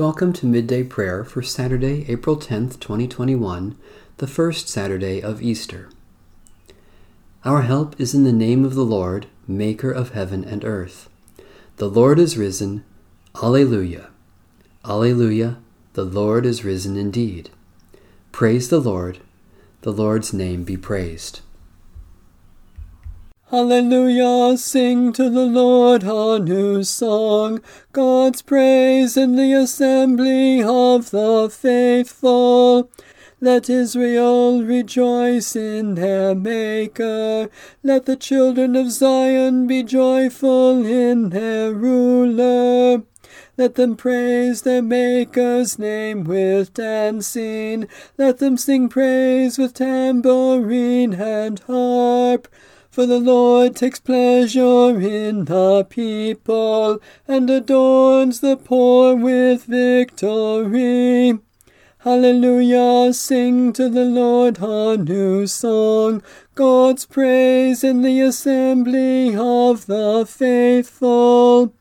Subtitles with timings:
[0.00, 3.76] Welcome to Midday Prayer for Saturday, April 10th, 2021,
[4.16, 5.90] the first Saturday of Easter.
[7.44, 11.10] Our help is in the name of the Lord, Maker of heaven and earth.
[11.76, 12.82] The Lord is risen.
[13.34, 14.08] Alleluia.
[14.86, 15.58] Alleluia.
[15.92, 17.50] The Lord is risen indeed.
[18.32, 19.18] Praise the Lord.
[19.82, 21.40] The Lord's name be praised.
[23.50, 27.60] Hallelujah, sing to the Lord a new song,
[27.92, 32.88] God's praise in the assembly of the faithful.
[33.40, 37.50] Let Israel rejoice in their Maker.
[37.82, 43.02] Let the children of Zion be joyful in their ruler.
[43.56, 47.88] Let them praise their Maker's name with dancing.
[48.16, 52.46] Let them sing praise with tambourine and harp.
[52.90, 61.38] For the Lord takes pleasure in the people and adorns the poor with victory.
[61.98, 66.22] Hallelujah, sing to the Lord a new song,
[66.56, 71.72] God's praise in the assembly of the faithful.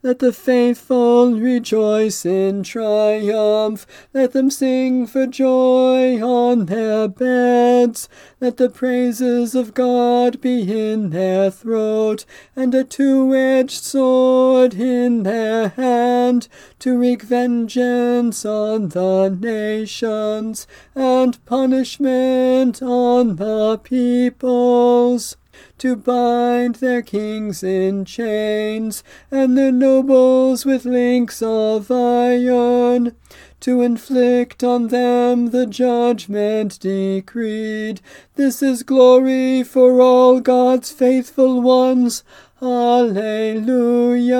[0.00, 3.84] Let the faithful rejoice in triumph.
[4.14, 8.08] Let them sing for joy on their beds.
[8.40, 10.60] Let the praises of God be
[10.90, 16.46] in their throat, and a two edged sword in their hand,
[16.78, 25.36] to wreak vengeance on the nations, and punishment on the peoples
[25.78, 33.14] to bind their kings in chains, and their nobles with links of iron,
[33.60, 38.00] to inflict on them the judgment decreed.
[38.36, 42.22] This is glory for all God's faithful ones.
[42.62, 44.36] Alleluia.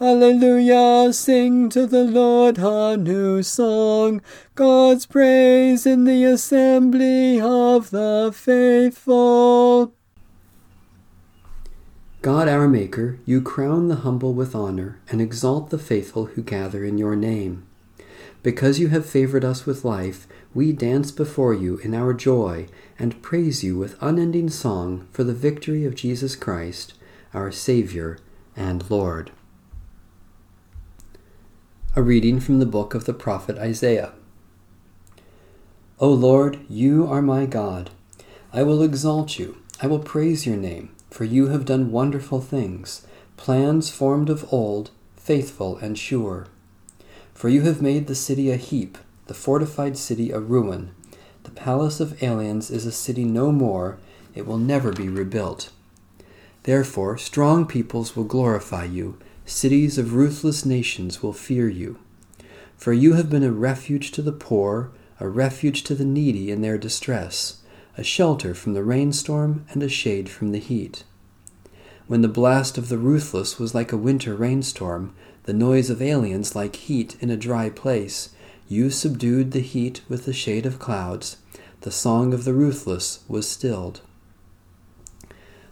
[0.00, 4.22] Alleluia, sing to the Lord a new song,
[4.54, 9.92] God's praise in the assembly of the faithful.
[12.22, 16.84] God our Maker, you crown the humble with honor and exalt the faithful who gather
[16.84, 17.66] in your name.
[18.44, 22.68] Because you have favored us with life, we dance before you in our joy
[23.00, 26.94] and praise you with unending song for the victory of Jesus Christ,
[27.34, 28.16] our Savior
[28.56, 29.32] and Lord.
[31.96, 34.12] A reading from the book of the prophet Isaiah.
[35.98, 37.90] O Lord, you are my God.
[38.52, 39.56] I will exalt you.
[39.80, 43.06] I will praise your name, for you have done wonderful things,
[43.38, 46.46] plans formed of old, faithful and sure.
[47.32, 50.94] For you have made the city a heap, the fortified city a ruin.
[51.44, 53.98] The palace of aliens is a city no more,
[54.34, 55.70] it will never be rebuilt.
[56.64, 61.98] Therefore, strong peoples will glorify you Cities of ruthless nations will fear you.
[62.76, 66.60] For you have been a refuge to the poor, a refuge to the needy in
[66.60, 67.62] their distress,
[67.96, 71.02] a shelter from the rainstorm and a shade from the heat.
[72.08, 75.14] When the blast of the ruthless was like a winter rainstorm,
[75.44, 78.28] the noise of aliens like heat in a dry place,
[78.68, 81.38] you subdued the heat with the shade of clouds.
[81.80, 84.02] The song of the ruthless was stilled.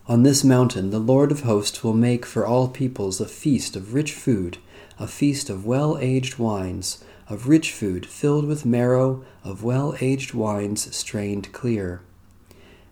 [0.08, 3.92] On this mountain the Lord of hosts will make for all peoples a feast of
[3.92, 4.58] rich food,
[5.00, 10.32] a feast of well aged wines, of rich food filled with marrow, of well aged
[10.32, 12.02] wines strained clear.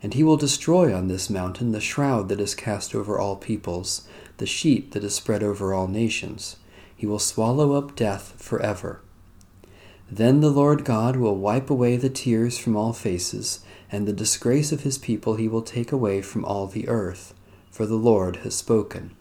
[0.03, 4.09] And he will destroy on this mountain the shroud that is cast over all peoples,
[4.39, 6.57] the sheet that is spread over all nations.
[6.97, 9.03] He will swallow up death forever.
[10.11, 13.61] Then the Lord God will wipe away the tears from all faces,
[13.91, 17.35] and the disgrace of his people he will take away from all the earth,
[17.71, 19.15] for the Lord has spoken.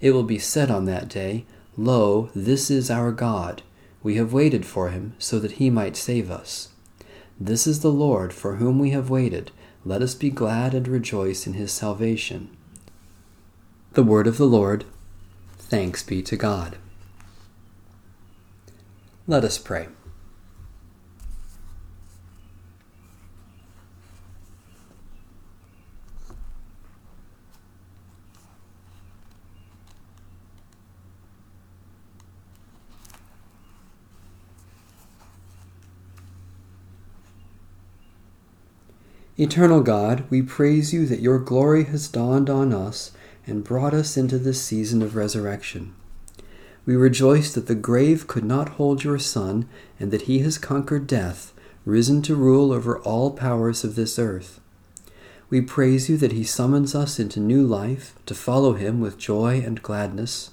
[0.00, 1.44] It will be said on that day,
[1.76, 3.62] Lo, this is our God.
[4.02, 6.70] We have waited for him, so that he might save us.
[7.38, 9.50] This is the Lord, for whom we have waited.
[9.84, 12.48] Let us be glad and rejoice in his salvation.
[13.92, 14.84] The word of the Lord.
[15.58, 16.76] Thanks be to God.
[19.28, 19.88] Let us pray.
[39.38, 43.10] Eternal God, we praise you that your glory has dawned on us
[43.46, 45.94] and brought us into this season of resurrection.
[46.86, 49.68] We rejoice that the grave could not hold your Son,
[49.98, 51.52] and that he has conquered death,
[51.84, 54.60] risen to rule over all powers of this earth.
[55.50, 59.62] We praise you that he summons us into new life, to follow him with joy
[59.66, 60.52] and gladness.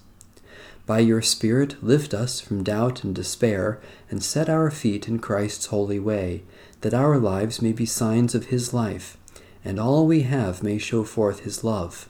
[0.87, 3.79] By your Spirit, lift us from doubt and despair,
[4.09, 6.43] and set our feet in Christ's holy way,
[6.81, 9.17] that our lives may be signs of his life,
[9.63, 12.09] and all we have may show forth his love.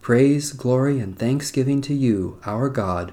[0.00, 3.12] Praise, glory, and thanksgiving to you, our God,